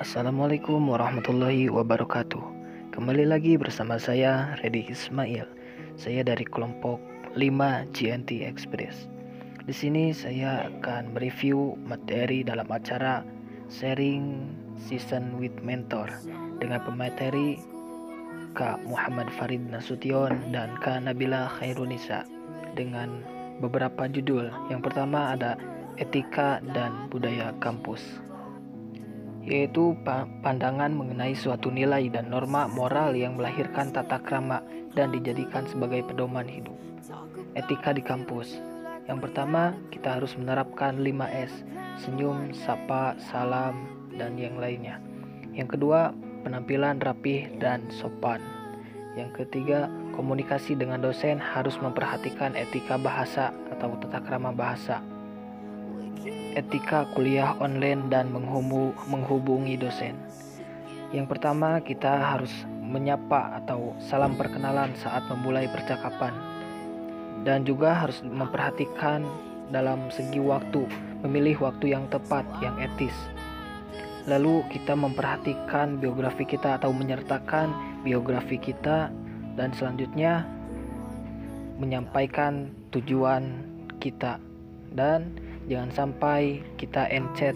[0.00, 2.40] Assalamualaikum warahmatullahi wabarakatuh.
[2.96, 5.44] Kembali lagi bersama saya Redi Ismail.
[6.00, 6.96] Saya dari kelompok
[7.36, 9.12] 5 GNT Express.
[9.68, 13.20] Di sini saya akan mereview materi dalam acara
[13.68, 14.48] Sharing
[14.80, 16.08] Season with Mentor
[16.56, 17.60] dengan pemateri
[18.56, 22.24] Kak Muhammad Farid Nasution dan Kak Nabila Khairunisa
[22.72, 23.20] dengan
[23.60, 24.48] beberapa judul.
[24.72, 25.60] Yang pertama ada
[26.00, 28.31] Etika dan Budaya Kampus
[29.42, 29.98] yaitu
[30.42, 34.62] pandangan mengenai suatu nilai dan norma moral yang melahirkan tata krama
[34.94, 36.78] dan dijadikan sebagai pedoman hidup.
[37.58, 38.62] Etika di kampus.
[39.10, 41.66] Yang pertama, kita harus menerapkan 5S,
[41.98, 43.82] senyum, sapa, salam,
[44.14, 45.02] dan yang lainnya.
[45.52, 46.14] Yang kedua,
[46.46, 48.40] penampilan rapih dan sopan.
[49.18, 55.02] Yang ketiga, komunikasi dengan dosen harus memperhatikan etika bahasa atau tata krama bahasa
[56.54, 58.30] etika kuliah online dan
[59.08, 60.14] menghubungi dosen.
[61.12, 66.32] Yang pertama, kita harus menyapa atau salam perkenalan saat memulai percakapan,
[67.44, 69.24] dan juga harus memperhatikan
[69.72, 70.84] dalam segi waktu,
[71.24, 73.14] memilih waktu yang tepat, yang etis.
[74.28, 77.72] Lalu, kita memperhatikan biografi kita atau menyertakan
[78.06, 79.10] biografi kita,
[79.58, 80.48] dan selanjutnya
[81.76, 83.68] menyampaikan tujuan
[84.00, 84.38] kita
[84.94, 85.32] dan
[85.70, 87.54] jangan sampai kita encet.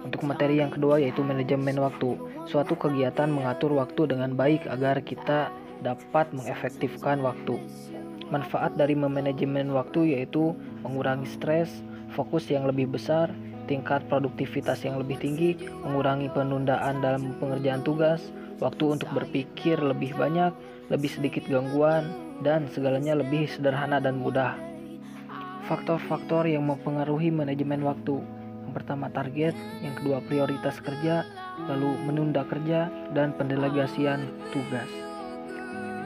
[0.00, 2.16] Untuk materi yang kedua yaitu manajemen waktu.
[2.48, 5.52] Suatu kegiatan mengatur waktu dengan baik agar kita
[5.84, 7.60] dapat mengefektifkan waktu.
[8.32, 11.70] Manfaat dari memanajemen waktu yaitu mengurangi stres
[12.12, 13.30] fokus yang lebih besar
[13.70, 15.54] tingkat produktivitas yang lebih tinggi
[15.86, 20.50] mengurangi penundaan dalam pengerjaan tugas waktu untuk berpikir lebih banyak
[20.90, 22.10] lebih sedikit gangguan
[22.42, 24.58] dan segalanya lebih sederhana dan mudah
[25.70, 28.18] Faktor-faktor yang mempengaruhi manajemen waktu.
[28.66, 29.54] Yang pertama target,
[29.86, 31.22] yang kedua prioritas kerja,
[31.70, 34.90] lalu menunda kerja, dan pendelegasian tugas.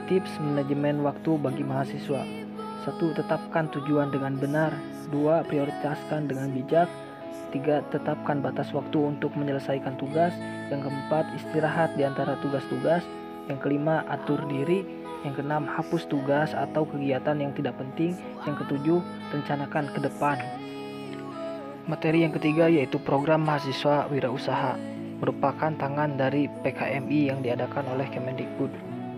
[0.05, 2.21] Tips manajemen waktu bagi mahasiswa.
[2.85, 4.69] Satu, tetapkan tujuan dengan benar.
[5.09, 6.85] Dua, prioritaskan dengan bijak.
[7.49, 10.37] Tiga, tetapkan batas waktu untuk menyelesaikan tugas.
[10.69, 13.01] Yang keempat, istirahat di antara tugas-tugas.
[13.49, 14.85] Yang kelima, atur diri.
[15.25, 18.13] Yang keenam, hapus tugas atau kegiatan yang tidak penting.
[18.45, 19.01] Yang ketujuh,
[19.33, 20.37] rencanakan ke depan.
[21.89, 24.73] Materi yang ketiga yaitu program mahasiswa wirausaha
[25.21, 28.73] merupakan tangan dari PKMI yang diadakan oleh Kemendikbud.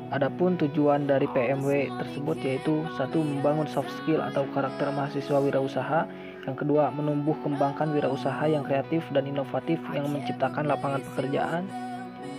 [0.08, 6.08] Adapun tujuan dari PMW tersebut yaitu satu membangun soft skill atau karakter mahasiswa wirausaha,
[6.48, 11.68] yang kedua menumbuh kembangkan wirausaha yang kreatif dan inovatif yang menciptakan lapangan pekerjaan,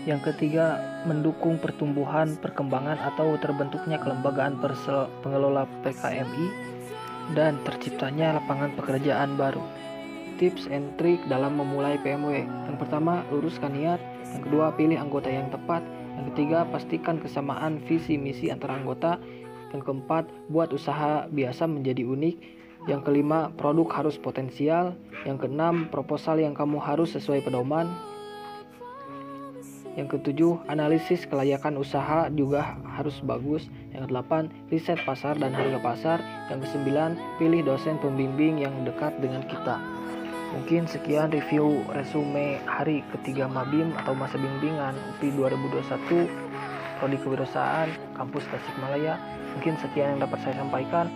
[0.09, 4.57] yang ketiga, mendukung pertumbuhan, perkembangan atau terbentuknya kelembagaan
[5.21, 6.47] pengelola PKMI
[7.37, 9.61] dan terciptanya lapangan pekerjaan baru.
[10.41, 12.49] Tips and trick dalam memulai PMW.
[12.73, 14.01] Yang pertama, luruskan niat.
[14.33, 15.85] Yang kedua, pilih anggota yang tepat.
[16.17, 19.21] Yang ketiga, pastikan kesamaan visi misi antara anggota.
[19.77, 22.37] Yang keempat, buat usaha biasa menjadi unik.
[22.89, 24.97] Yang kelima, produk harus potensial.
[25.29, 27.91] Yang keenam, proposal yang kamu harus sesuai pedoman.
[29.99, 33.67] Yang ketujuh, analisis kelayakan usaha juga harus bagus.
[33.91, 36.19] Yang kedelapan, riset pasar dan harga pasar.
[36.47, 39.83] Yang kesembilan, pilih dosen pembimbing yang dekat dengan kita.
[40.55, 46.31] Mungkin sekian review resume hari ketiga Mabim atau masa bimbingan UPI 2021
[47.03, 49.19] Prodi Kewirausahaan Kampus Tasikmalaya.
[49.59, 51.11] Mungkin sekian yang dapat saya sampaikan.